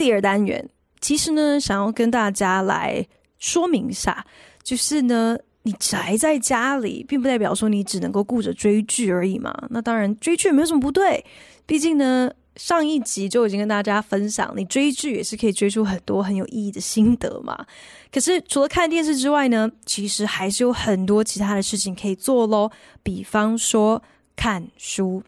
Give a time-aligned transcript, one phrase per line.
[0.00, 0.66] 第二单元。
[1.02, 3.06] 其实呢，想要跟大家来
[3.38, 4.24] 说明一下，
[4.62, 9.54] 就是呢，你宅在家里，并不代表说你只能够顾着追剧而已嘛。
[9.68, 11.22] 那当然，追剧没有什么不对，
[11.66, 17.66] 毕竟呢，上一集就已经跟大家分享，你追剧也是可以追出很多很有意义的心得嘛。
[18.10, 22.70] 可是除了看电视之外呢，其实还是有很多其他的事情可以做喽，
[23.02, 24.02] 比方说
[24.34, 25.22] 看书。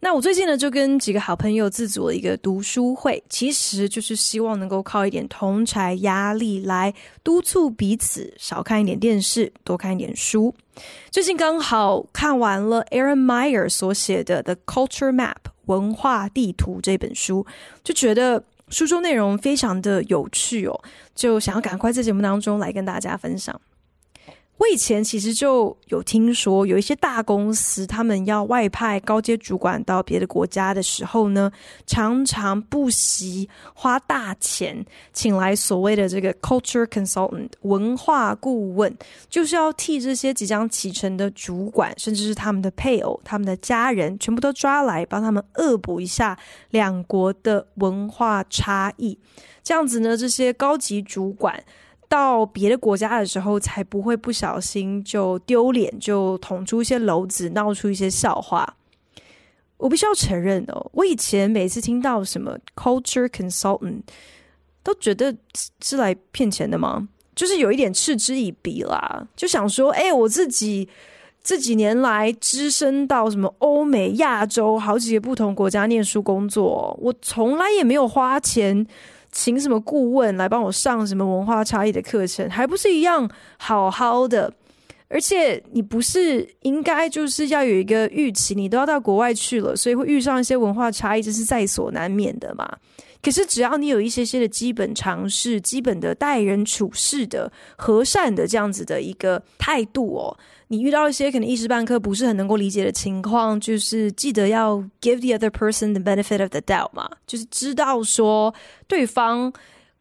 [0.00, 6.92] 那我最近呢，就跟几个好朋友自组了一个读书会，其实就是希望能够靠一点同侪压力来
[7.24, 10.54] 督促彼此少看一点电视，多看一点书。
[11.10, 17.46] 最近刚好看完了 Erin Meyer 所写的《The Culture Map》文化地图这本书，
[17.82, 20.78] 就觉得书中内容非常的有趣哦，
[21.14, 23.58] 就想要赶快在节目当中来跟大家分享。
[24.58, 31.52] 我以前其实就有听说，有一些大公司，他们要外派高阶主管到别的国家的时候呢，
[31.86, 34.82] 常常不惜花大钱
[35.12, 38.96] 请来所谓的这个 culture consultant 文化顾问，
[39.28, 46.38] 就是要替这些即将启程的主管，甚至是他们的配偶、他们的家人，全部都抓来帮他们恶补一下
[46.70, 49.18] 两国的文化差异。
[49.62, 51.62] 这样子呢，这些高级主管。
[52.08, 58.76] 到别的国家的时候，才不会不小心就丢脸，就捅出一些篓子，闹出一些笑话。
[59.76, 64.00] 我必须要承认哦，我以前每次听到什么 culture consultant，
[64.82, 65.36] 都觉得
[65.82, 67.08] 是来骗钱的吗？
[67.34, 70.88] 就是有一点嗤之以鼻啦，就想说，哎，我自己
[71.44, 78.86] 这几年来只身到什么欧美、亚洲好几个不同国家念书工作，我从来也没有花钱。
[79.36, 84.50] 请什么顾问来帮我上什么文化差异的课程，还不是一样好好的？
[85.08, 92.66] 而且你不是应该就是要有一个预期，你都要到国外去了，所以会遇上一些文化差异，这是在所难免的嘛。
[93.26, 100.38] 可是只要你有一些些的基本常识、基本的待人处事的和善的这样子的一个态度哦。
[100.68, 108.54] 你遇到一些可能一时半刻不是很能够理解的情况，就是记得要 give the other person the benefit of the doubt 嘛，就是知道说
[108.86, 109.52] 对方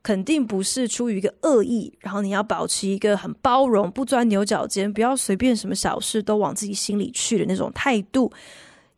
[0.04, 8.32] 肯定不是出于一个恶意，然后你要保持一个很包容、不钻牛角尖，不要随便什么小事都往自己心里去的那种态度。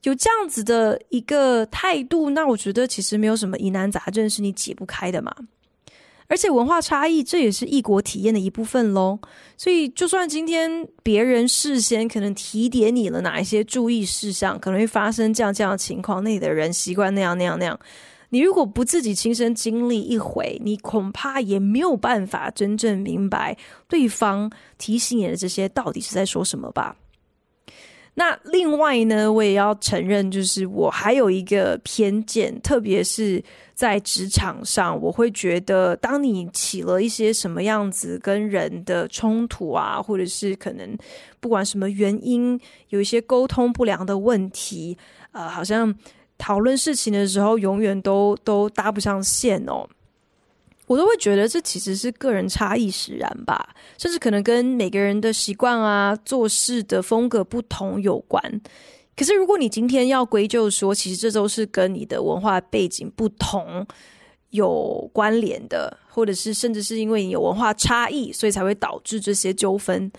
[0.04, 5.36] 有这样子的一个态度，那我觉得其实没有什么疑难杂症是你解不开的嘛。
[6.30, 9.18] 而且文化差异，这也是异国体验的一部分喽。
[9.56, 17.80] 所以，就算今天别人事先可能提点你了哪一些注意事项，可能会发生这样这样的情况，那里的人习惯那样那样那样。
[18.28, 23.56] 你如果不自己亲身经历一回，你恐怕也没有办法真正明白
[23.88, 26.94] 对方提醒你的这些到底是在说什么吧。
[28.20, 33.40] 那另外呢，我也要承认，就是我还有一个偏见，特别是
[33.76, 40.98] 在职场上，我会觉得，当你起了一些什么样子跟人的冲突啊，或者是可能
[41.40, 44.98] 不管什么原因，有一些沟通不良的问题，
[45.32, 45.94] 呃，好像
[46.40, 49.88] 讨论事情的时候，永远都都搭不上线哦。
[50.88, 58.42] 我都会觉得这其实是个人差异使然吧，甚至可能跟每个人的习惯啊、做事的风格不同有关。
[59.16, 63.86] 可是如果你今天要归咎说，其实这都是跟你的文化背景不同
[64.52, 70.12] 有关联的，或者是甚至是因为你有文化差异，所以才会导致这些纠纷。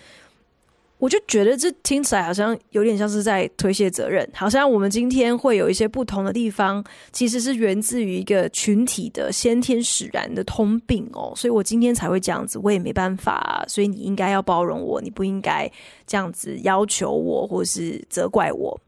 [0.99, 15.71] 我就觉得这听起来好像有点像是在推卸责任，好像我们今天会有一些不同的地方，其实是源自于一个群体的先天使然的通病哦，所以我今天才会这样子，我也没办法，所以你应该要包容我，你不应该
[16.05, 18.81] 这样子要求我或是责怪我。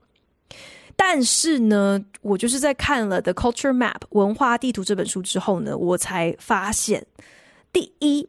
[0.97, 7.07] 但是呢，我就是在看了《The Culture Map》文化地图这本书之后呢，我才发现，
[7.73, 8.29] 第一。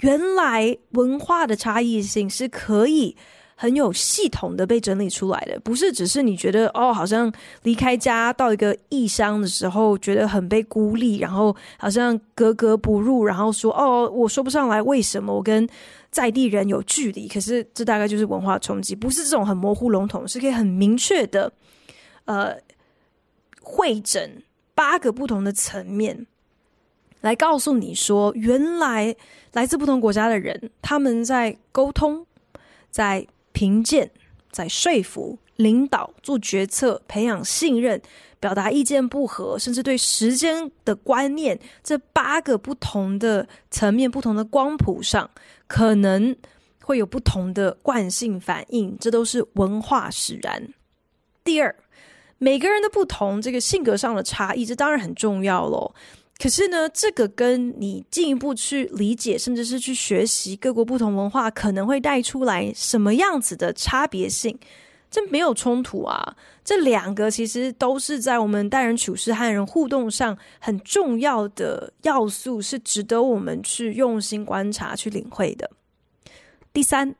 [0.00, 3.16] 原来文化的差异性是可以
[3.54, 7.30] 很有系统的被整理出来的，不是只是你觉得哦，好像
[7.62, 15.68] 离开家到一个异乡的时候，觉得很被孤立，然后好像格格不入，然后说哦，我说不上来为什么我跟
[16.10, 17.28] 在地人有距离。
[17.28, 21.52] 可是这大概就是文化冲击，不是这种很模糊笼统，是可以很明确的，
[22.24, 22.56] 呃，
[23.60, 24.42] 汇整
[24.74, 26.26] 八个不同的层面。
[27.20, 29.14] 来告诉你说，原来
[29.52, 32.26] 来自不同国家的人，他们在沟通、
[32.90, 34.10] 在评鉴、
[34.50, 38.00] 在说服、领导、做决策、培养信任、
[38.38, 45.30] 表达意见不合，甚至对时间的观念，这八个不同的层面、不同的光谱上，
[45.66, 46.34] 可能
[46.82, 50.72] 会有不同的惯性反应，这都是文化使然。
[51.44, 51.74] 第二，
[52.38, 55.92] 每个人的不同，这个性格上的差异，这当然很重要喽。
[56.40, 64.58] 可是呢，这个跟你进一步去理解，甚至是去学习各国不同文化，可能会带出来什么样子的差别性，
[65.10, 66.34] 这没有冲突啊。
[66.64, 75.70] 这两个其实都是在我们待人处事和人互动上很重要的要素，是值得我们去用心观察、去领会的。
[76.72, 77.14] 第三，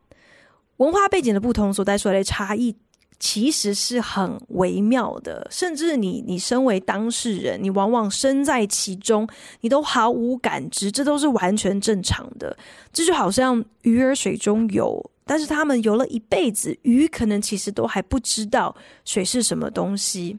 [0.79, 2.75] 文化背景的不同所带出来的差异。
[3.21, 9.29] 其实是很微妙的，甚至你你身为当事人，你往往身在其中，
[9.61, 12.57] 你都毫无感知，这都是完全正常的。
[12.91, 18.75] 这就好像鱼儿水中游，但是他们游了一辈子，鱼可能其实都还不知道
[19.05, 20.39] 水是什么东西。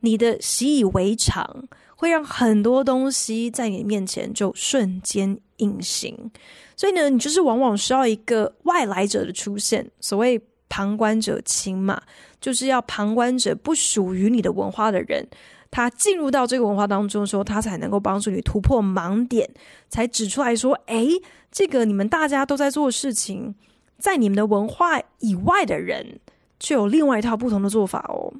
[0.00, 1.64] 你的习以为常，
[1.96, 6.30] 会让很多东西在你面前就瞬间隐形。
[6.76, 10.38] 所以呢，你就是往往需要一个外来者的出现，所谓。
[10.74, 12.02] 旁观者清嘛，
[12.40, 15.24] 就是要旁观者不属于你的文化的人，
[15.70, 19.48] 他进入到这个文化当中的时候，他才能够帮助你突破盲点，
[19.88, 21.10] 才指出来说：“诶，
[21.52, 23.54] 这个你们大家都在做事情，
[23.98, 26.18] 在你们的文化以外的人，
[26.58, 28.34] 却有另外一套不同的做法哦。”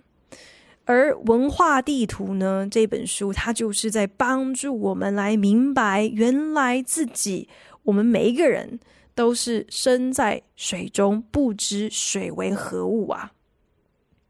[0.86, 7.48] 而文化地图呢，这本书它就是在帮助我们来明白，原来自己，
[7.84, 8.80] 我们每一个人。
[9.14, 13.32] 都是身在水中，不知水为何物啊。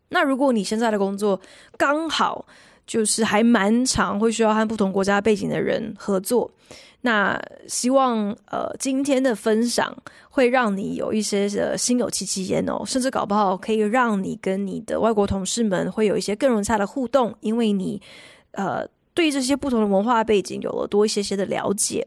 [0.08, 1.40] 那如果你现在的工作
[1.76, 2.46] 刚好
[2.86, 6.50] 就是还蛮常会需要和不同国家背景的人合作，
[7.00, 9.96] 那希望呃今天的分享
[10.28, 18.00] 会让你有一些的心有戚戚焉哦，甚至搞不好可以让你跟你的外国同事们会有一些更融洽的互动，因为你
[18.52, 22.06] 呃对这些不同的文化背景有了多一些些的了解。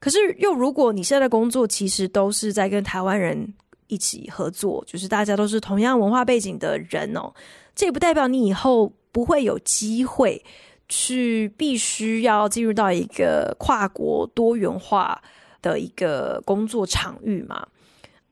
[0.00, 3.52] 可是，又如果你现在的工作其实都是在跟台湾人
[3.86, 7.30] 一起合作，就是大家都是同样文化背景的人哦，
[7.74, 10.42] 这也不代表你以后不会有机会
[10.88, 15.20] 去必须要进入到一个跨国多元化
[15.60, 17.66] 的一个工作场域嘛。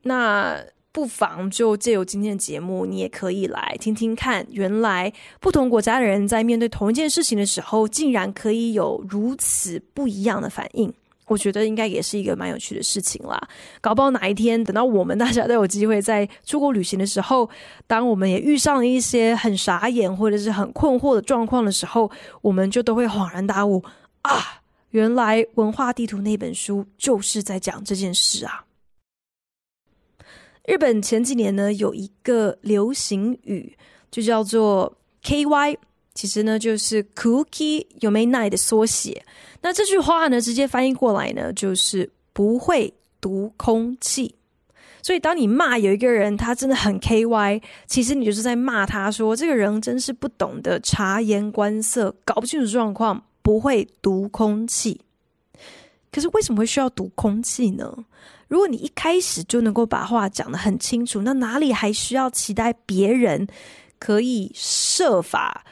[0.01, 0.57] 那
[0.91, 10.91] 不妨就借由今天的节目，你也可以来听听看，原来不同国家的人在面对同一件事情的时候，竟然可以有如此不一样的反应。
[11.28, 13.40] 我觉得应该也是一个蛮有趣的事情啦。
[13.80, 17.48] 搞不好哪一天等到我们 大家都有机会在出国旅行的时候，
[17.86, 22.10] 当我们也遇上了一些很傻眼或者是很困惑的状况的时候，
[22.42, 23.82] 我们就都会恍然大悟
[24.20, 24.60] 啊！
[24.90, 28.64] 原来文化地图那本书就是在讲这件事啊。
[30.66, 33.76] 日本前几年呢有一个流行语，
[34.10, 35.78] 就叫做 KY。
[36.14, 39.24] 其实呢，就是“空気読めない”的缩写。
[39.61, 44.35] 那这句话呢，直接翻译过来呢，就是不会读空气。
[45.01, 55.01] 所以，当你骂有一个人他真的很 KY，其实你就是在骂他说，这个人真是不懂得察言观色，搞不清楚状况，不会读空气。
[56.11, 58.05] 可是，为什么会需要读空气呢？
[58.49, 63.47] 如果你一开始就能够把话讲得很清楚，那哪里还需要期待别人
[63.99, 65.63] 可以设法？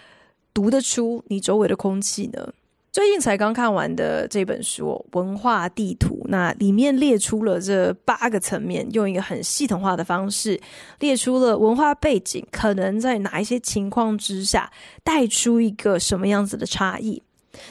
[0.53, 2.53] 读得出你周围的空气呢？
[2.97, 10.59] 最近才刚看完的这本书《文化地图》，那里面列出了这八个层面，用一个很系统化的方式
[10.99, 14.71] 列出了文化背景可能在哪一些情况之下
[15.03, 17.21] 带出一个什么样子的差异。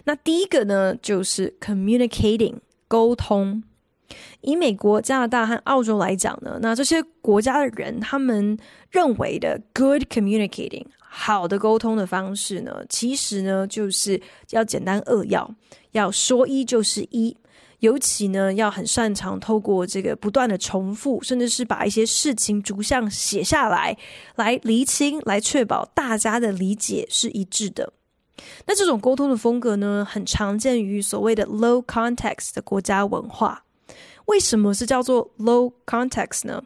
[0.04, 2.54] 那第一个呢，就是 communicating
[2.86, 3.64] 沟通。
[4.42, 8.56] 以美国、加拿大和澳洲来讲呢，那这些国家的人他们
[8.92, 10.86] 认为的 good communicating。
[11.18, 14.20] 好的沟通的方式呢，其实呢就是
[14.50, 15.50] 要简单扼要，
[15.92, 17.34] 要说一就是一，
[17.78, 23.96] 尤其呢要很擅长透过这个不断的重复，甚至是把一些事情逐项写下来，
[24.34, 27.94] 来厘清，来确保大家的理解是一致的。
[28.66, 33.64] 那这种沟通的风格呢，很常见于所谓的 low context 的国家文化。
[34.26, 36.62] 为什么是叫做 low context 呢？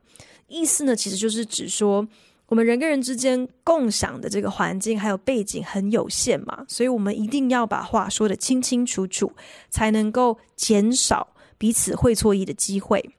[0.48, 2.08] 意思呢，其实就是指说。
[2.50, 9.32] 我们人跟人之间共享的这个环境还有背景很有限嘛，所以我们一定要把话说得清清楚楚，
[9.70, 13.14] 才能够减少彼此会错意的机会。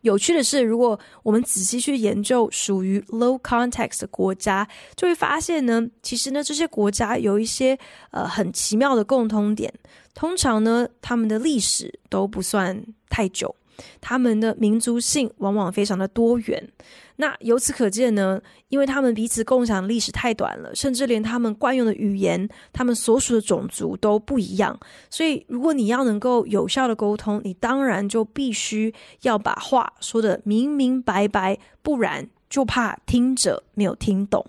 [0.00, 7.78] 有趣的是，如果我们仔细去研究属于 low context 的国家，就会发现呢，其实呢，这些国家有一些
[8.10, 9.70] 呃很奇妙的共通点。
[10.14, 13.54] 通常呢，他们的历史都不算太久，
[14.00, 16.68] 他们的民族性往往非常的多元。
[17.18, 24.78] 那由此可见呢，因为他们彼此共享历史太短了，甚至连他们惯用的语言、他们所属的种族都不一样。
[25.08, 28.92] 所以，如果你要能够有效的沟通，你当然就必须
[29.22, 34.44] 要把话说得明明白白，不然就怕听者没有听懂。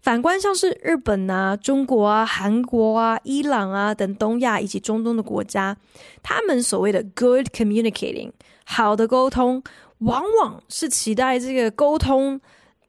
[0.00, 5.76] 反观像是日本啊、中国啊、韩国啊、伊朗啊等东亚以及中东的国家，
[6.22, 8.32] 他们所谓的 good communicating
[8.64, 9.62] 好的沟通。
[9.98, 12.40] 往往是期待这个沟通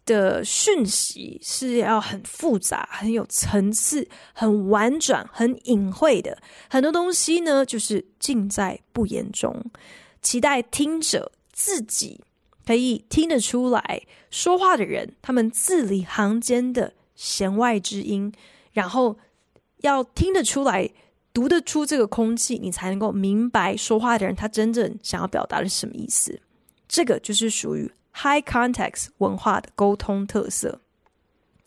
[0.06, 6.38] 的讯息是要很复杂、很有层次、很婉转、很隐晦的，
[6.70, 9.72] 很多东西呢就是尽在不言中。
[10.22, 12.22] 期待听者自己
[12.70, 18.32] 可以听得出来，说话的人他们字里行间的弦外之音，
[18.74, 19.18] 然后
[19.78, 20.88] 要听得出来、
[21.34, 26.40] 读得出这个空气，你才能够明白说话的人他真正想要表达的是什么意思。
[26.88, 30.80] 这个就是属于 high context 文化的沟通特色。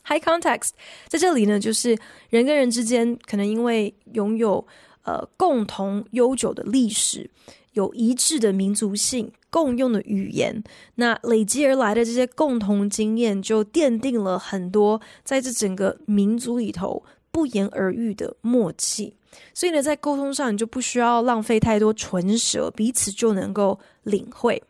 [0.05, 0.71] high context
[1.09, 4.65] 在这里呢，就是人跟人之间可能因为拥有
[5.03, 7.31] 呃共同悠久的历史，
[7.73, 10.63] 有一致的民族性，共用的语言，
[10.97, 19.15] 那累积而来的这些共同经验，就奠定了很多在这整个民族里头不言而喻的默契。
[19.55, 24.63] 所以呢，在沟通上，你就不需要浪费太多唇舌，彼此就能够领会。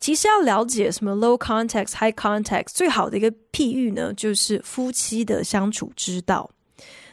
[0.00, 6.50] 其实要了解什么 low context、high context，最好的一个譬喻呢，就是夫妻的相处之道。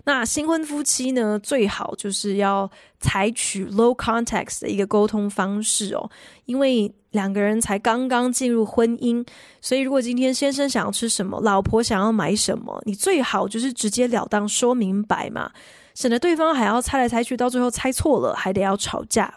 [0.10, 2.68] 那新婚夫妻呢，最好就是要
[3.00, 6.10] 采取 low context 的一个沟通方式哦，
[6.46, 9.24] 因为两个人才刚刚进入婚姻，
[9.62, 15.51] 所以如果今天先生想要吃什么，老婆想要买什么，你最好就是直截了当说明白嘛，
[15.94, 19.32] 省得对方还要猜来猜去，到最后猜错了，还得要吵架。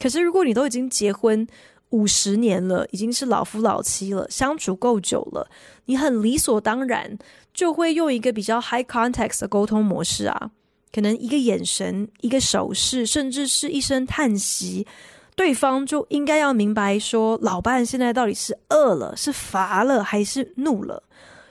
[0.00, 1.46] 可是如果你都已经结婚，
[1.90, 5.48] 五十年了，已经是老夫老妻了，相处够久了，
[5.84, 7.16] 你很理所当然
[7.58, 10.52] 就会用一个比较 high context 的沟通模式啊，
[10.92, 14.86] 可能一个眼神、一个手势，甚至是一声叹息，
[15.34, 21.02] 对方就应该要明白说，老伴现在到底是饿了、是乏了还是怒了。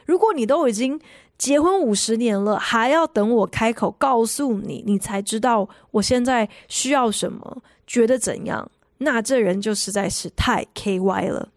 [0.05, 0.97] 如果你都已经
[1.37, 8.71] 结婚五十年了，还要等我开口告诉你，你才知道我现在需要什么，觉得怎样？
[8.99, 11.49] 那这人就实在是太 KY 了。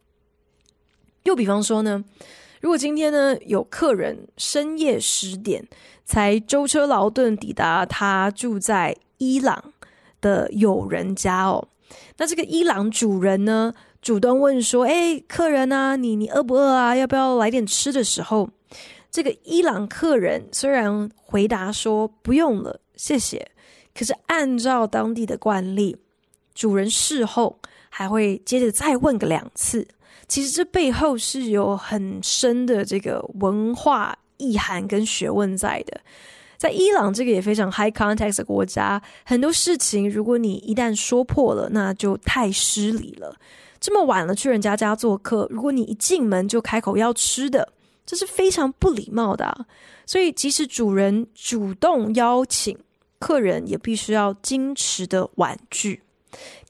[1.22, 2.04] 又比方说呢，
[2.60, 5.66] 如果今天呢有客人深夜十点
[6.04, 9.72] 才舟车劳顿抵达他住在伊朗
[10.20, 11.66] 的友人家哦，
[12.18, 16.94] 那这个伊朗主人呢主动问说：“哎，客人啊，你你饿不饿啊？
[16.94, 18.48] 要不要来点吃的时候？”
[19.10, 23.50] 这个伊朗客人虽然回答说不用了，谢谢，
[23.94, 25.96] 可是按照当地的惯例。
[26.54, 29.86] 主人事后还会接着再问个两次，
[30.30, 36.00] 其实这背后是有很深的这个文化意涵跟学问在的。
[36.56, 43.34] 在伊朗这个也非常 high context 的国家，很多事情如果你一旦说破了，那就太失礼了。
[43.80, 47.72] 这么晚了去人家家做客，如果你一进门就开口要吃的，
[48.06, 49.66] 这是非常不礼貌的。
[50.06, 52.78] 所以即使主人主动邀请，
[53.18, 56.02] 客人也必须要矜持的婉拒。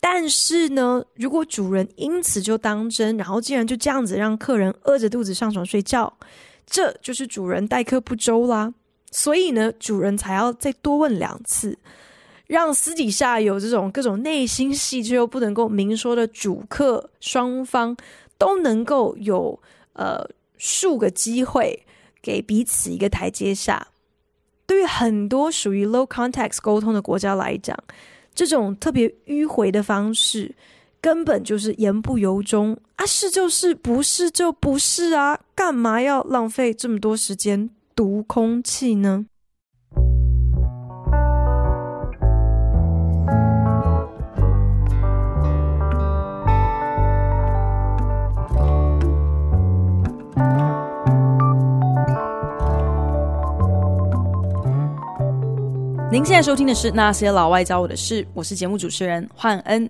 [0.00, 6.17] 但是呢，如果主人因此就当真，然后竟然就这样子让客人饿着肚子上床睡觉，
[6.67, 8.73] 这就是主人待客不周啦。
[9.11, 11.79] 所以呢，主人才要再多问两次，
[12.47, 17.95] 让私底下有这种各种内心戏却又不能够明说的主客双方
[18.38, 19.61] 都能够有
[19.93, 20.26] 呃
[20.57, 21.85] 数个机会
[22.23, 23.88] 给彼此一个台阶下。
[24.64, 27.76] 对于很多属于 low context 沟通的国家来讲。
[28.34, 30.54] 这种特别迂回的方式，
[31.00, 33.06] 根本就是言不由衷啊！
[33.06, 35.38] 是就是，不是就不是啊！
[35.54, 39.26] 干嘛要浪费这么多时间读空气呢？
[56.12, 59.88] 您现在收听的是《那些老外教我的事》，我是节目主持人焕恩。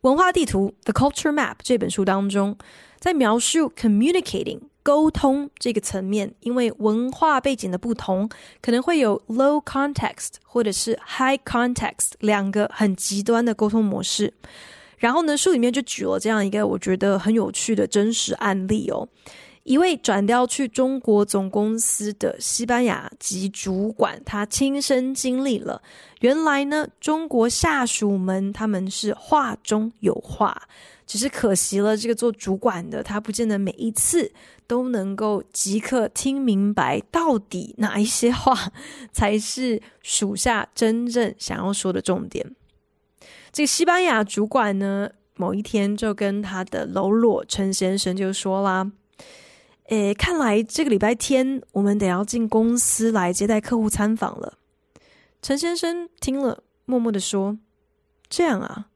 [0.00, 2.56] 文化地图《The Culture Map》这本书当中，
[2.98, 8.30] 在描述 communicating 沟通这个层面，因为文化背景的不同，
[8.62, 14.32] 可能会有 low context 或者是 high context 两个很极端的沟通模式。
[14.96, 19.06] 然后呢，书里面就举了这样一个我觉得很有趣的真实案例哦。
[19.66, 25.82] 一位转调去中国总公司的西班牙籍主管，他亲身经历了。
[26.20, 30.56] 原来呢，中国下属们他们是话中有话，
[31.04, 34.30] 只是可惜了，这个做主管的他不见得每一次
[34.68, 38.70] 都能够即刻听明白到底哪一些话
[39.10, 42.54] 才是属下真正想要说的重点。
[43.50, 48.92] 这个西班牙主管呢，某一天就跟他的喽啰陈先生就说啦。
[49.88, 54.58] 诶，看来这个礼拜天我们得要进公司来接待客户参访了。
[55.40, 57.56] 陈先生听了，默默的说
[58.28, 58.88] ：“这样啊。”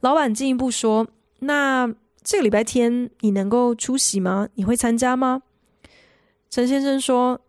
[0.00, 1.06] 老板进一步说
[1.40, 1.92] ：“那
[2.24, 4.48] 这个礼拜天你能够出席吗？
[4.54, 5.42] 你会参加吗？”
[6.50, 7.40] 陈先生说：“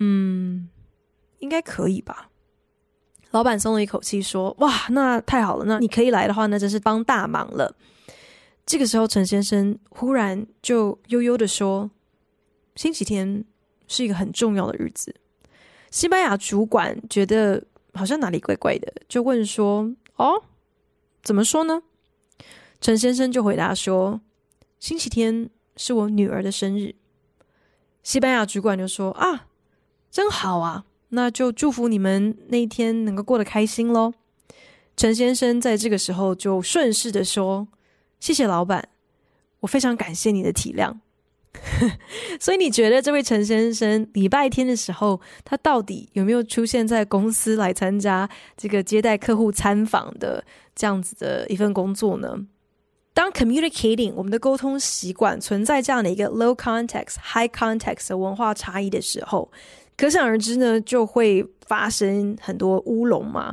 [0.00, 0.70] 嗯，
[1.40, 2.30] 应该可以吧。”
[3.32, 5.66] 老板松了一口气说：“哇，那太好了！
[5.66, 7.76] 那你可以来的话，那真是帮大忙了。”
[8.70, 11.90] 这个时候，陈先生忽然就悠悠的说
[12.76, 13.44] ：“星期天
[13.88, 15.12] 是一个很重要的日子。”
[15.90, 20.44] 西班牙主管觉得好像哪里怪怪的，就问说：“哦，
[21.20, 21.82] 怎么说呢？”
[22.80, 24.20] 陈先生就回答说
[24.78, 26.94] ：“星期天是我女儿的生日。”
[28.04, 29.48] 西班牙主管就说：“啊，
[30.12, 34.14] 真好啊，那就祝福你们那一天能够过得开心喽。”
[34.96, 37.66] 陈先生在这个时候就顺势的说。
[38.20, 38.88] 谢谢老板，
[39.58, 40.94] 我非常感谢你的体谅。
[42.38, 50.44] 所以你觉得这位陈先生礼拜天的时候，他到底有没有出现在公司来参加这个接待客户参访的
[50.76, 52.38] 这样子的一份工作呢？
[53.12, 59.50] 当 communicating 我们的沟通习惯存在这样的一个 low context high context 的文化差异的时候，
[59.96, 63.52] 可想而知呢，就会发生很多乌龙嘛。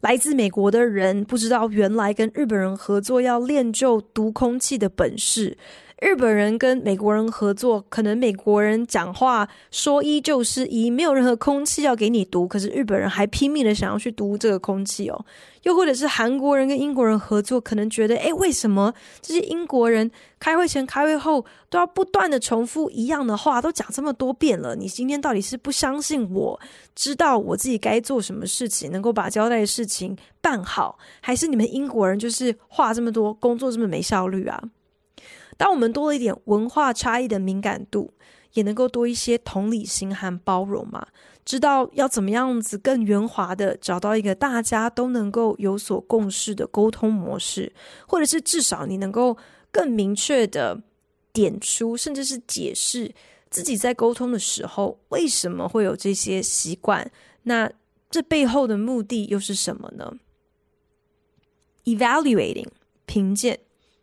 [0.00, 5.56] 来自美国的人不知道，原来跟日本人合作要练就读空气的本事。
[6.00, 15.24] 日本人跟美国人合作，可能美国人讲话说一就是一，没有任何空气要给你读，可是日本人还拼命的想要去读这个空气哦。
[15.64, 20.08] 又或者是韩国人跟英国人合作，可能觉得，诶，为什么这些英国人
[20.38, 24.76] 开会前、开会后都要不断的重复一样的话，都讲这么多遍了？
[24.76, 26.60] 你今天到底是不相信我
[26.94, 34.62] 知道我自己该做什么事情，能够把交代的事情办好，还是你们英国人就是话这么多，工作这么没效率啊？
[35.58, 38.14] 当我们多了一点文化差异的敏感度，
[38.54, 41.06] 也能够多一些同理心和包容嘛，
[41.44, 47.72] 知道要怎么样子更圆滑的找到一个大家都能够有所共识的沟通模式，
[48.06, 49.36] 或者是至少你能够
[49.70, 50.80] 更明确的
[51.32, 53.12] 点出，甚至是解释
[53.50, 57.10] 自己在沟通的时候为什么会有这些习惯，
[57.42, 57.70] 那
[58.08, 60.14] 这背后的目的又是什么呢
[61.84, 62.68] ？Evaluating
[63.04, 63.58] 评鉴。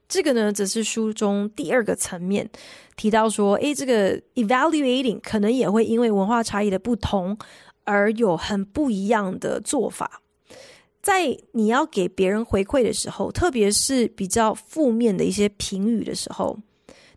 [0.07, 2.49] 这个呢，则是书中第二个层面
[2.95, 7.37] 提到说，诶，这个 evaluating 可能也会因为文化差异的不同
[7.83, 10.21] 而有很不一样的做法。
[11.01, 16.57] 在你要给别人回馈的时候，特别是比较负面的一些评语的时候，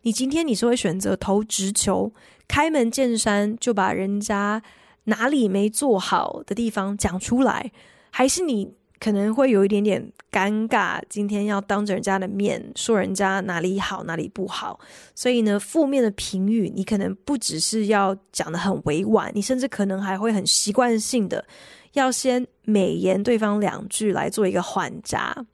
[0.02, 2.12] 你今天你是会选择投直球，
[2.46, 4.62] 开门见山就把人家
[5.04, 7.70] 哪里没做好的地方讲出来，
[8.10, 8.77] 还是你？
[9.00, 14.78] 可能会有一点点尴尬，今天要当着人家的面说人家哪里好哪里不好，
[15.14, 21.44] 所以呢，负面的评语你可能不只是要讲得很委婉，你甚至可能还会很习惯性的
[21.92, 25.46] 要先美言对方两句来做一个缓颊。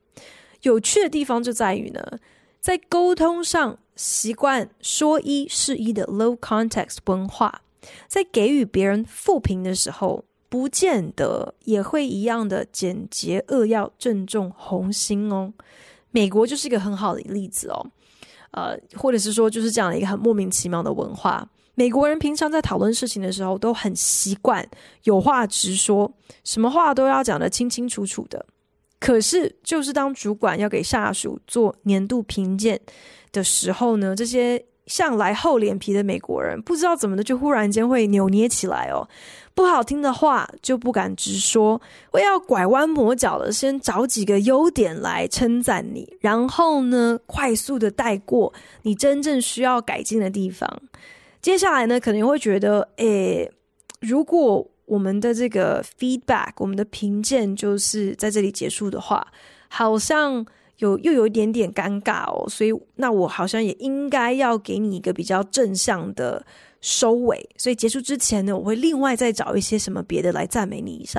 [0.62, 2.00] 有趣的地方就在于呢，
[2.60, 7.62] 在沟通上习惯说一是一的 low context 文化，
[8.08, 10.24] 在给予别人负评的时候。
[10.54, 15.52] 不见得也会一样的简洁扼要、正中红心哦。
[16.12, 17.84] 美国就是一个很好的例子哦，
[18.52, 21.44] 呃，或者是说就是这样的一个很莫名其妙的文化。
[21.74, 24.64] 美国人平常在讨论事情的时候都很习惯
[25.02, 26.08] 有话直说，
[26.44, 28.46] 什么话都要讲得清清楚楚的。
[29.00, 32.80] 可是，就是当主管要给下属做年度评鉴
[33.32, 39.08] 的时候呢，这些向来厚脸皮的美国人不知道怎么的，就忽然间会扭捏起来哦。
[39.54, 50.68] 不好听的话就不敢直说，我要拐弯抹角的先找几个优点来称赞你，然后呢，快速的带过你真正需要改进的地方。
[51.40, 53.48] 接下来呢，可能会觉得，诶，
[54.00, 59.24] 如果我们的这个 feedback，我们的评鉴就是在这里结束的话，
[59.68, 60.44] 好像
[60.78, 62.44] 有又有一点点尴尬哦。
[62.48, 66.44] 所以，那我好像也应该要给你一个比较正向的。
[66.86, 71.18] 收尾，所以结束之前呢，我会另外再找一些什么别的来赞美你一下。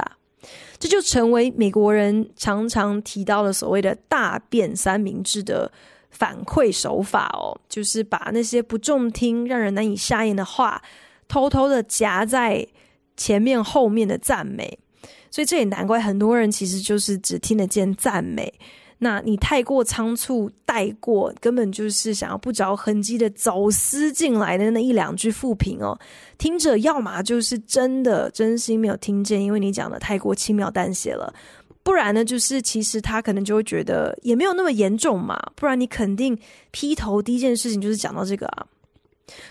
[0.78, 5.72] 这就成为美国人常常提到的所谓的大便三明治的
[6.12, 10.80] 反馈手法哦，就是把那些不中听、让人难以下咽的话，
[11.28, 12.64] 偷偷的夹在
[13.18, 14.78] 前面后面的赞美。
[15.32, 18.54] 所以这也难怪很多人其实就是只听得见赞美。
[19.00, 26.00] 那你太过仓促带过，根本就是想要不着痕迹的走私进来的那一两句负评哦。
[26.38, 31.32] 听者要么就是真的真心没有听见，因为你讲的太过轻描淡写了；
[31.84, 35.38] 不然呢，就是其实他可能就会觉得也没有那么严重嘛。
[35.56, 36.38] 不然你肯定
[36.72, 38.66] 劈头第一件事情就是讲到这个啊。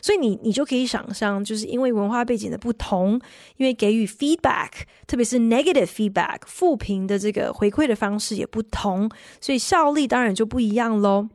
[0.01, 3.21] 所以你你就可以想象，就是因为文化背景的不同，
[3.57, 4.69] 因为给予 feedback，
[5.07, 9.11] 特别是 negative feedback 负评的这个回馈的方式也不同，
[9.41, 11.29] 所以效力当然就不一样喽。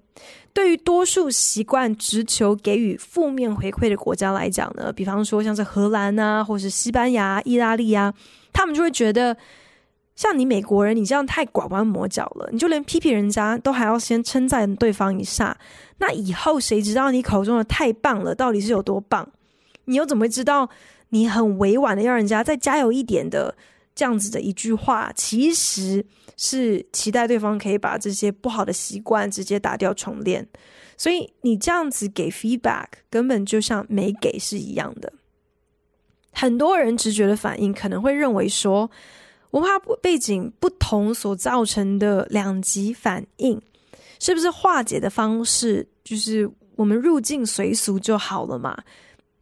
[0.54, 8.14] 对于多数习惯直求给予负面回馈的国家来讲呢，比方说像是荷兰啊，或是西班牙、意大利啊，
[8.54, 9.36] 他们就会觉得。
[10.20, 15.58] 像你美国人，你这样太拐弯抹角了，你就连批评人家都还要先称赞对方一下。
[16.00, 19.26] 那以后谁知道你口中的太棒了到底是有多棒？
[19.86, 20.70] 你又怎么会知道
[21.12, 23.56] 你很委婉的要人家再加油一点的
[23.96, 26.06] 这样子的一句话，其实
[26.36, 30.46] 是期待对方可以把这些不好的习惯直接打掉重练。
[30.98, 35.14] 所以你这样子给 feedback，根本就像没给是一样的。
[36.34, 38.92] 很多人直觉的反应可能会认为说，
[39.52, 39.70] 文化
[40.02, 43.62] 背景不同所造成的两极反应，
[44.20, 48.78] 是不是化解的方式就是我们入境随俗就好了嘛？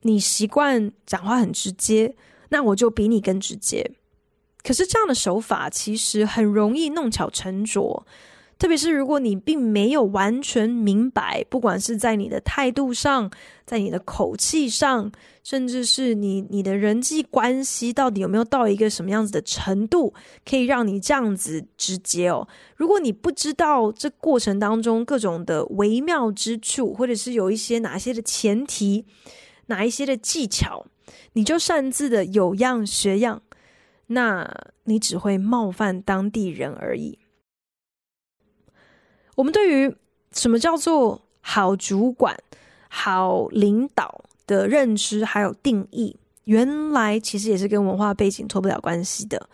[0.02, 2.15] 你习惯讲话很直接，
[2.50, 3.91] 那我就比你更直接。
[4.63, 8.06] 可是这样的手法其实很容易弄巧成拙。
[8.60, 13.30] 特别是如果你并没有完全明白，不管是在你的态度上，
[13.65, 15.12] 在你的口气上，
[15.43, 20.12] 甚至是你你的人际关系到底有没有到一个什么样子的程度，
[20.43, 22.48] 可以让你这样子直接哦。
[22.76, 29.06] 如果你不知道这过程当中各种的微妙之处，或者是有一些哪些的前提，
[29.67, 30.86] 哪一些的技巧，
[31.34, 33.41] 你就擅自的有样学样，
[34.08, 34.52] 那
[34.86, 37.20] 你只会冒犯当地人而已。
[39.38, 39.95] 我们对于
[40.32, 42.36] 什么叫做好主管、
[42.89, 49.47] 好领导的认知还有定义，原来其实也是跟文化背景脱不了关系的。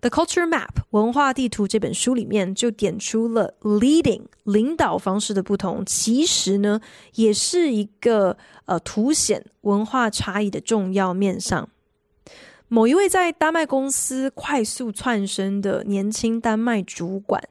[0.08, 6.80] 《The Culture Map》文化地图这本书里面就点出了 leading 领导方式的不同，其实呢
[7.16, 11.68] 也是一个呃凸显文化差异的重要面上。
[12.68, 17.42] 某一位在丹麦公司快速窜升的年轻丹麦主管。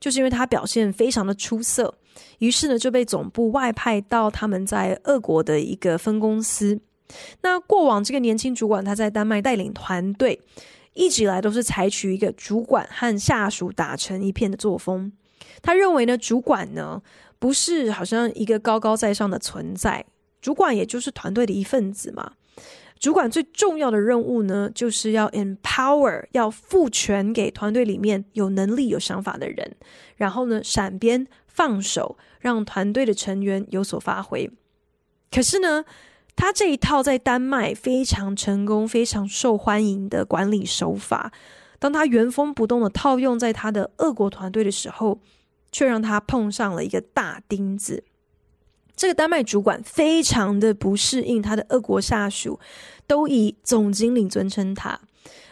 [0.00, 1.94] 就是因为他表现非常的出色，
[2.38, 6.80] 于是呢就被总部外派到他们在俄国的一个分公司。
[7.42, 10.40] 那过往这个年轻主管他在丹麦带领团队，
[10.94, 15.12] 一直以来都是采取一个主管和下属打成一片的作风。
[15.60, 17.02] 他认为呢，主管呢
[17.38, 20.06] 不是好像一个高高在上的存在，
[20.40, 22.32] 主管也就是团队的一份子嘛。
[23.00, 29.74] 主管最重要的任务呢，就是要 empower，要赋权给团队里面有能力、有想法的人，
[30.16, 34.50] 然后呢，闪边放手，让团队的成员有所发挥。
[35.30, 35.82] 可是呢，
[36.36, 41.32] 他这一套在丹麦非常成功、非常受欢迎的管理手法，
[41.78, 45.18] 当他原封不动的套用在他的俄国团队的时候，
[45.72, 48.04] 却让他碰上了一个大钉子。
[49.00, 52.60] 这个丹麦主管非常的不适应，他的俄国下属
[53.06, 55.00] 都以总经理尊称他，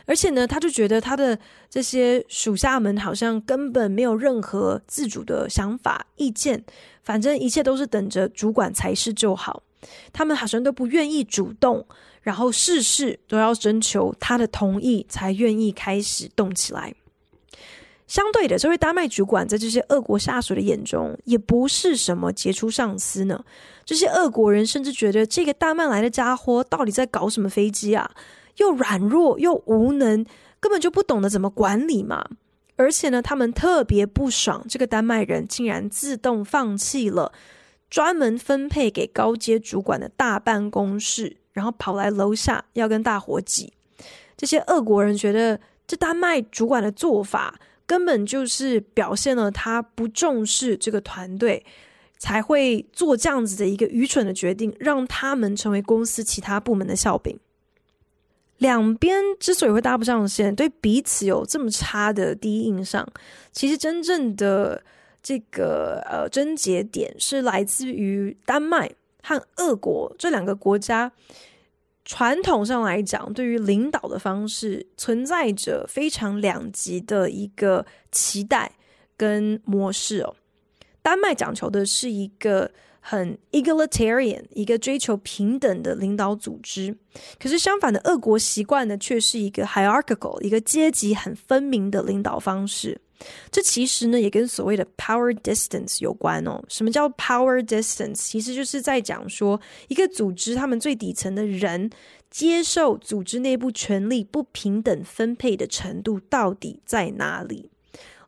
[0.04, 1.38] 而且呢，他就觉得他的
[1.70, 6.62] 这些属下们好像根本没有任何自主的想法、意见，
[7.02, 9.62] 反正一切都是等着主管裁示就好。
[10.12, 11.86] 他们好像都不愿意主动，
[12.20, 16.94] 然后事事都要征求他的同意才愿意开始动起来。
[18.08, 23.44] 相对的，这位丹麦主管在这些俄国下属的眼中，也不是什么杰出上司呢。
[23.84, 28.10] 这些俄国人甚至觉得这个丹麦来的家伙到底在搞什么飞机啊？
[28.56, 30.24] 又软弱又无能，
[30.58, 32.26] 根本就不懂得怎么管理嘛。
[32.76, 37.30] 而且呢，他们特别不爽这个丹麦人竟然自动放弃了
[37.90, 43.74] 专门分配给高阶主管的大办公室，然后跑来楼下要跟大伙挤。
[44.34, 47.60] 这些俄国人觉得这丹麦主管的做法。
[47.88, 51.64] 根本就是表现了他不重视这个团队，
[52.18, 57.40] 才会做这样子的一个愚蠢的决定，让他们成为公司其他部门的笑柄。
[58.58, 63.08] 两边之所以会搭不上线，对彼此有这么差的第一印象，
[63.52, 64.82] 其实真正的
[65.22, 68.90] 这个呃症结点是来自于丹麦
[69.22, 71.10] 和俄国这两个国家。
[72.08, 78.72] 传统上来讲，对于领导的方式存在着非常两极的一个期待
[79.14, 80.34] 跟模式哦。
[81.02, 86.96] 丹麦讲求的是一个很 egalitarian，一个追求平等的领导组织。
[87.38, 92.98] 可是相反的，俄国习惯的却是一个 hierarchical，一个阶级很分明的领导方式。
[93.50, 96.62] 这其实呢，也跟所谓的 power distance 有关哦。
[96.68, 98.14] 什么叫 power distance？
[98.14, 101.90] 其实就是在讲说，一个组织他们最底层的人
[102.30, 107.70] 接受组织内部权力不平等分配的程度到底在哪里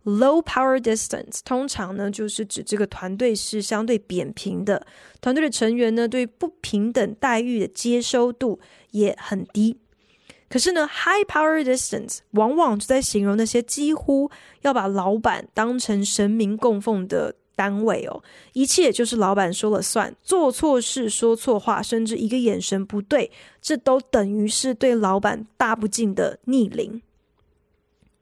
[0.04, 4.86] ？Low power distance 通常呢，就是指这个团队是相对扁平的，
[5.20, 8.58] 团队的成员呢，对不平等待遇的接收度
[8.92, 9.76] 也很低。
[10.50, 14.28] 可是呢，high power distance 往往就在形容那些几乎
[14.62, 18.20] 要把老板当成神明供奉的单位哦，
[18.52, 23.30] 一切就是老板说了算，做错事、说错话，甚至一个眼神不对，
[23.62, 27.00] 这都等于是对老板大不敬的逆鳞。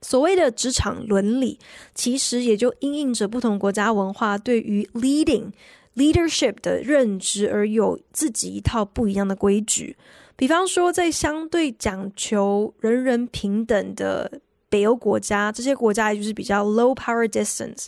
[0.01, 1.57] 所谓的职场伦理，
[1.95, 5.51] 其实也就因应着不同国家文化对于 leading
[5.95, 9.97] leadership 的认知而有自己一套不一样的规矩。
[10.39, 17.87] 比方说，在相对讲求人人平等的北欧国家，这些国家也就是比较 low power distance，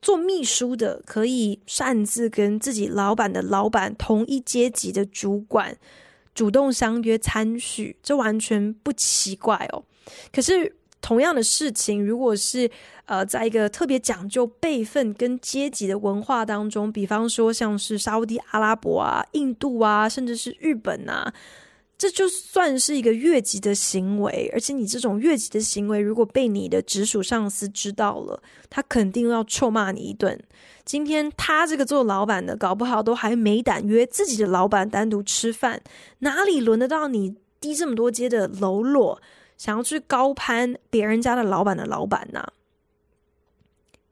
[0.00, 5.76] 做秘书的可以擅自跟自己老板的老板同一阶级的主管
[6.34, 9.84] 主动相约参叙，这完全不奇怪哦。
[10.32, 12.70] 可是同样的事情，如果是
[13.04, 21.30] 呃，在一个特别讲究辈分跟阶级的文化当中，比方说像是沙乌地阿拉伯啊、印度啊，甚至是日本啊。
[22.04, 30.38] 这就算是一个越级的行为，而且你这种越级的行为，如果被你的直属上司知道了，他肯定要臭骂你一顿。
[30.84, 35.80] 今天他这个做老板的，搞不好都还没胆约自己的老板单独吃饭，
[36.18, 39.22] 哪里轮得到你低这么多阶的喽啰，
[39.56, 42.52] 想要去高攀别人家的老板的老板呢？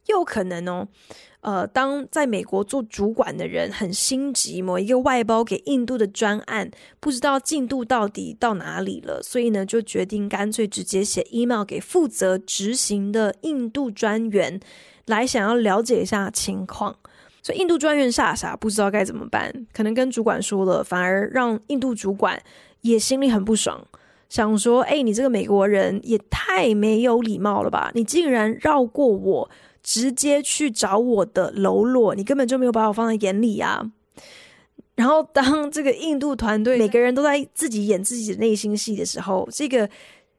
[0.07, 0.89] 有可能哦。
[1.43, 14.61] 呃，当在美国做主管的人很心急，某一个外包给印度的专案不知道进度到底到哪里了，所以呢，就决定干脆直接写 email 给负责执行的印度专员，
[15.07, 16.95] 来想要了解一下情况。
[17.43, 22.41] 所以印度专员傻傻不知道该怎么办，可能跟主管说了，反而让印度主管
[22.83, 23.85] 也心里很不爽，
[24.29, 27.91] 想说：哎，你这个美国人也太没有礼貌了吧！
[27.97, 29.51] 你竟然绕过我。
[29.83, 33.83] 直接去找我的喽啰，你根本就没有把我放在眼里啊！
[34.95, 39.89] 然后当这个印度团队每个人都在自己演自己的内心戏的时候，这个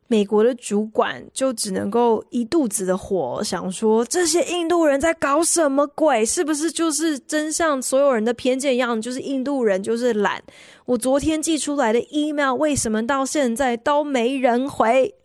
[0.08, 6.24] 美国的主管就只能够一肚子的火，想说这些印度人在搞什么鬼？
[6.24, 10.42] 是不是就是真像所有人的偏见一样，就是印度人就是懒？
[10.86, 15.16] 我昨天寄出来的 email 为什么到现在都没人回？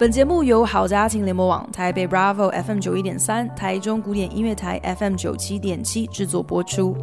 [0.00, 6.96] 本节目由好家庭联播网、台北 Bravo FM 九一点三、台中古典音乐台 FM 九七点七制作播出。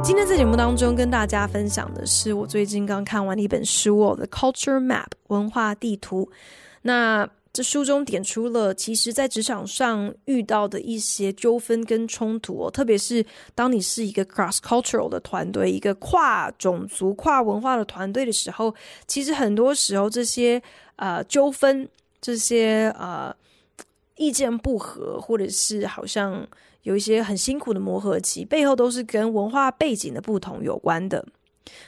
[0.00, 6.30] 今天在节目当中跟大家分享的是我最近刚看完的一本书哦，《The Culture Map》文化地图。
[6.82, 18.72] 那这书中点出了，其实，在职场上遇到的一些纠纷跟冲突哦，特别是当你是一个 cross-cultural 的团队，一个跨种族、跨文化的团队的时候，
[19.08, 20.62] 其实很多时候这些
[20.94, 21.88] 呃纠纷、
[22.20, 23.34] 这些呃
[24.14, 26.46] 意见不合，或者是好像
[26.84, 31.26] 有一些很辛苦的磨合期，背后都是跟文化背景的不同有关的。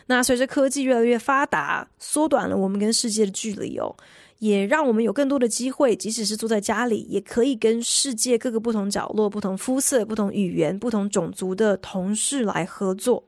[0.07, 3.95] 那随着科技越来越发达，缩短了我们跟世界的距离哦。
[4.41, 13.23] 也让我们有更多的机会，即使是坐在家里，也可以跟世界各个不同角落、不同肤色、不同语言、不同种族的同事来合作。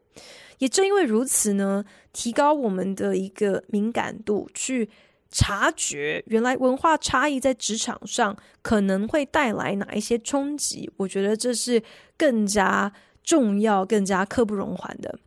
[0.59, 4.89] 也正因为如此呢，提高我们的一个敏感度，去
[5.31, 10.91] 察觉原来文化差异在职场上可能会带来哪一些冲击。
[10.97, 11.83] 我觉得这是
[12.17, 12.91] 更加
[13.23, 15.19] 重要、更加刻不容缓的。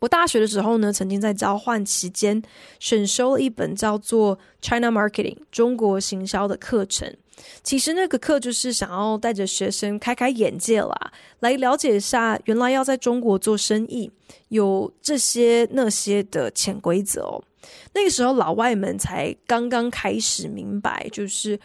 [0.00, 2.40] 我大学的时候呢，曾经在交换期间
[2.78, 7.12] 选修了一本叫做《China Marketing》中国行销的课程。
[7.62, 14.10] 其实那个课就是想要带着学生开开眼界啦，来了解一下原来要在中国做生意
[14.48, 17.42] 有这些那些的潜规则哦。
[17.94, 21.58] 那个时候老外们才刚刚开始明白，就是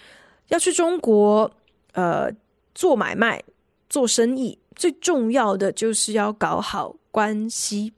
[0.49, 1.51] 要去中国
[1.93, 2.29] 呃
[2.75, 3.43] 做买卖、
[3.89, 7.93] 做生意，最重要的就是要搞好关系。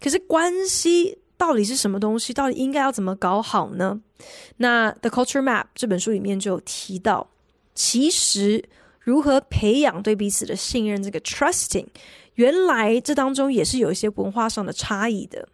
[0.00, 2.32] 可是关系到底是什么东西？
[2.32, 4.00] 到底应该要怎么搞好呢？
[4.56, 7.28] 那《The Culture Map》这本书里面就有提到，
[7.74, 8.64] 其实
[9.00, 11.86] 如何培养对彼此的信任，这个 trusting，
[12.34, 15.48] 原来这当中也是有一些文化上的差异的。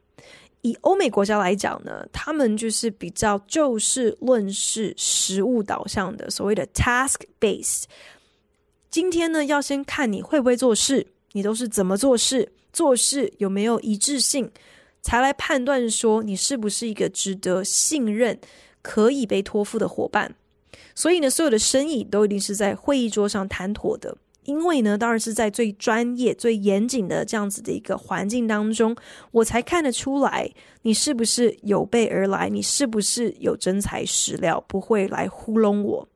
[0.61, 7.83] 以欧美国家来讲呢，他们就是比较就事论事、实务导向的，所谓的 task based。
[8.89, 14.51] 今天呢，要先看你会不会做事，你都是怎么做事，做事有没有一致性，
[15.03, 18.39] 才来判断说你是不是一个值得信任、
[18.81, 20.35] 可以被托付的伙伴。
[20.95, 24.17] 所以呢，所有的生意都一定是在会议桌上谈妥的。
[24.45, 28.97] 因为呢，当然是在最专业、最严谨的这样子的一个环境当中，
[29.31, 30.51] 我才看得出来
[30.83, 36.09] 你是不是有备而来，你是不是有真材实料，不会来糊弄我。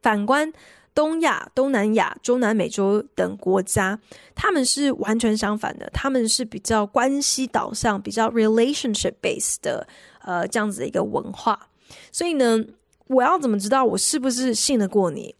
[0.00, 0.50] 反观
[0.98, 3.96] 东亚、东南亚、中南美洲等国家，
[4.34, 9.86] 他们是完全相反的，他们是比较关系导向、比较 relationship based 的，
[10.22, 11.68] 呃，这样子的一个文化。
[12.10, 12.58] 所以呢，
[13.06, 15.36] 我要怎么知道我是不是信得过你？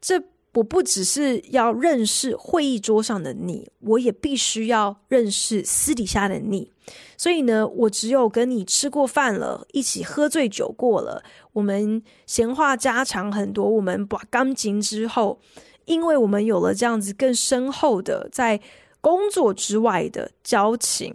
[0.00, 0.22] 这
[0.54, 6.70] 我不只是要认识会议桌上的你，我也必须要认识私底下的你。
[7.16, 15.40] 所以呢，我只有跟你吃过饭了，一起喝醉酒过了，我们闲话家常很多，我们把钢琴之后，
[15.86, 18.60] 因为我们有了这样子更深厚的在
[19.00, 21.14] 工作之外的交情，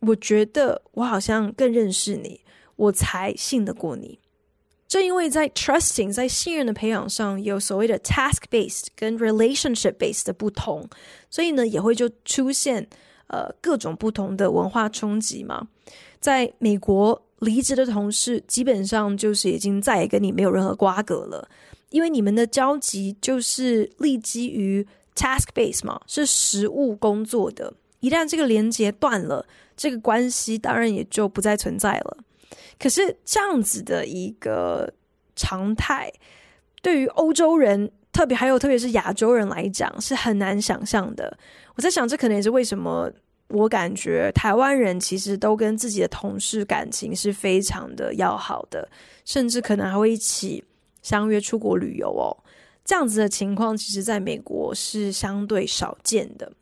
[0.00, 2.40] 我觉得我好像更认识你，
[2.74, 4.18] 我才信得过你。
[4.96, 10.88] 正因为在 trusting 在信任的培养上有所谓的 task based 跟 relationship based 的不同，
[11.30, 12.88] 所以呢也会就出现
[13.26, 15.68] 呃各种不同的文化冲击嘛。
[16.18, 21.48] 在美国离职的同事基本上就是已经再也跟你没有任何瓜葛了，
[21.90, 27.72] 因为你们的交集就是立基于 task based 嘛，是实务工作的。
[28.00, 32.18] 一旦这个连接断了，这个关系当然也就不再存在了。
[32.78, 34.92] 可是这样子的一个
[35.34, 36.12] 常态，
[36.82, 41.36] 对于欧洲人，特别还有特别是亚洲人来讲，是很难想象的。
[41.74, 43.10] 我在想，这可能也是为什么
[43.48, 48.88] 我感觉台湾人其实都跟自己的同事感情是非常的要好的，
[49.24, 50.64] 甚至可能还会一起
[51.02, 52.36] 相约出国旅游哦。
[52.84, 56.52] 这样子的情况，其实在美国是相对少见的。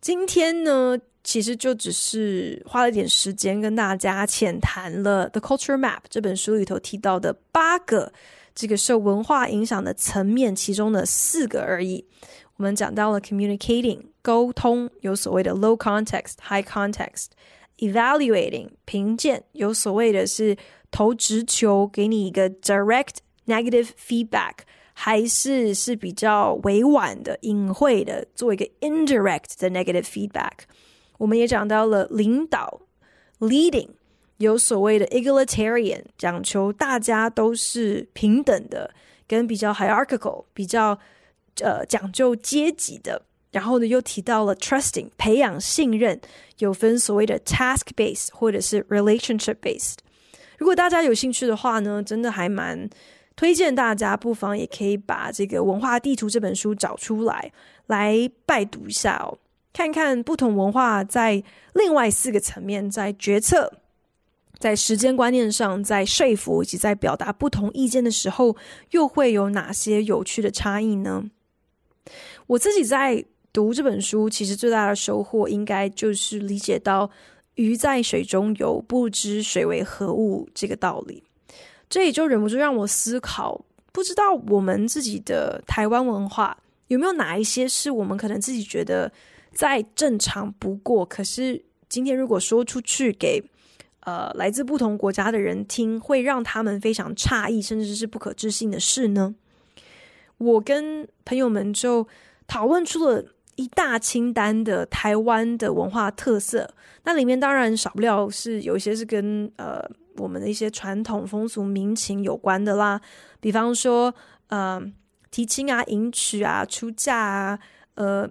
[0.00, 8.12] 今天呢，其实就只是花了点时间跟大家浅谈了《The Culture Map》这本书里头提到的八个
[8.54, 12.04] 这个受文化影响的层面，其中的四个而已。
[12.56, 20.56] 我们讲到了 communicating 沟通，有所谓的 low context、high context；evaluating 评鉴，有所谓的是
[20.90, 24.54] 投直球，给你一个 direct negative feedback。
[24.94, 30.50] 还是是比较委婉的、隐晦的，做一个 indirect 的 negative feedback。
[31.22, 32.80] 我们也讲到了领导
[33.38, 33.90] leading，
[34.38, 38.92] 有所谓的 egalitarian，讲求大家都是平等的，
[39.28, 40.98] 跟比较 hierarchical，比较
[41.60, 43.22] 呃讲究阶级的。
[43.52, 46.20] 然后呢，又提到了 trusting，培养信任，
[46.58, 49.98] 有分所谓的 task based 或者是 relationship based。
[50.58, 52.90] 如果大家有兴趣的话呢，真的还蛮。
[53.34, 57.50] 推荐大家不妨也可以把这个《文化地图》这本书找出来，
[57.86, 59.38] 来拜读一下哦，
[59.72, 61.42] 看看不同文化在
[61.74, 63.72] 另外四个层面，在决策、
[64.58, 68.56] 在时间观念上、在说服以及在表达不同意见的时候，
[68.90, 71.24] 又会有哪些有趣的差异呢？
[72.46, 77.10] 我自己在读这本书，其实最大的收获应该就是理解到
[77.54, 81.22] “鱼在水中游，不知水为何物”这个道理。
[81.88, 86.56] 这也就忍不住让我思考，不知道我们自己的台湾文化
[86.88, 89.12] 有没有哪一些是我们可能自己觉得
[89.52, 93.42] 再正常不过，可是今天如果说出去给
[94.00, 99.34] 呃来自不同国家的人听，会让他们非常诧异，甚至是不可置信的事呢？
[100.38, 102.06] 我跟朋友们就
[102.46, 103.24] 讨论出了
[103.56, 109.88] 一大清单的台湾的文化特色，那里面当然少不了是有一些是跟呃。
[110.18, 113.00] 我们的一些传统风俗民情有关的啦，
[113.40, 114.14] 比方说，
[114.48, 114.78] 呃，
[115.30, 117.58] 提亲啊、迎娶啊、出嫁啊、
[117.94, 118.28] 呃，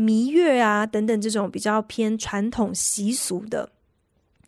[0.00, 3.70] 蜜月啊等等这种比较偏传统习俗的。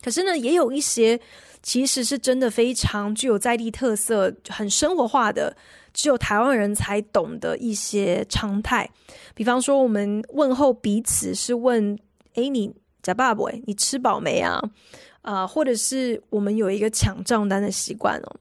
[0.02, 1.20] 可是呢，也有一些
[1.62, 5.56] 其实是真的非常具有在地特色、很生活化的，
[5.94, 8.90] 只有台湾人才懂的一些常态。
[9.34, 11.96] 比方说，我们问候彼此是问
[12.34, 13.62] ：“哎，你呷饱未？
[13.66, 14.60] 你吃饱没啊？”
[15.22, 18.36] 啊、或者是我们有一个抢账单的习惯哦。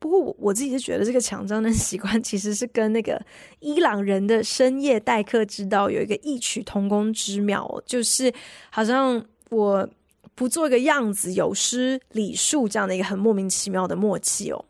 [0.00, 3.20] 不过我我自己是觉得这个抢账的习惯其实是跟那个
[3.60, 7.82] 伊朗人的深夜待客之道有一个异曲同工之妙。
[7.86, 8.32] 就是
[8.70, 9.88] 好像我
[10.34, 14.64] 不做一个样子，有失礼数这样的一个很莫名其妙的默契哦。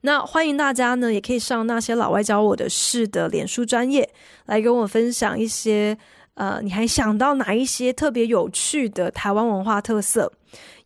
[0.00, 4.08] 那欢迎大家呢，也可以上那些老外教我的事的脸书专业
[4.46, 5.96] 来跟我分享一些，
[6.36, 10.30] 呃，你还想到哪一些特别有趣的台湾文化特色？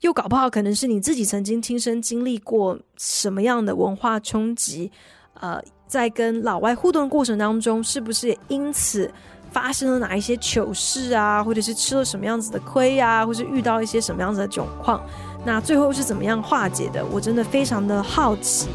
[0.01, 4.91] 又搞不好可能是你自己曾经亲身经历过什么样的文化冲击？
[5.35, 9.13] 呃，在跟老外互动过程当中，是不是也因此
[9.51, 11.43] 发生了哪一些糗事啊？
[11.43, 13.27] 或者是吃了什么样子的亏啊？
[13.27, 15.05] 或是遇到一些什么样子的窘况？
[15.45, 17.05] 那最后是怎么样化解的？
[17.07, 18.69] 我真的非常的好奇，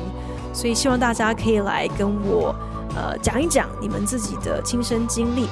[0.53, 2.53] 所以希望大家可以来跟我
[2.95, 5.47] 呃讲一讲你们自己的亲身经历。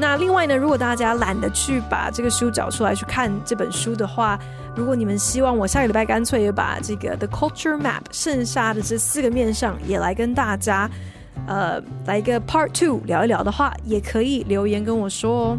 [0.00, 4.38] 那另外呢，如果大家懒得去把这个书找出来去看这本书的话，
[4.76, 10.88] 如果你们希望我下个礼拜干脆也把这个 The Culture Map 剩下的这四个面上也来跟大家
[11.48, 15.58] 呃来一个 Part Two 聊一聊的话，也可以留言跟我说哦。